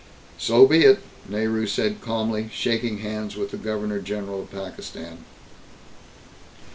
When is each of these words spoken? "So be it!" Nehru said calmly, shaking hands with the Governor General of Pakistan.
"So 0.39 0.65
be 0.65 0.79
it!" 0.83 0.97
Nehru 1.29 1.67
said 1.67 2.01
calmly, 2.01 2.49
shaking 2.51 2.97
hands 3.01 3.35
with 3.35 3.51
the 3.51 3.57
Governor 3.57 3.99
General 3.99 4.41
of 4.41 4.49
Pakistan. 4.51 5.25